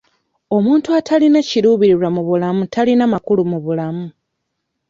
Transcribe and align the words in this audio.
Omuntu 0.57 0.87
atalina 0.99 1.39
kiruubirirwa 1.49 2.09
mu 2.15 2.21
bulamu 2.27 2.63
talina 2.73 3.05
makulu 3.13 3.41
mu 3.51 3.57
bulamu. 3.65 4.07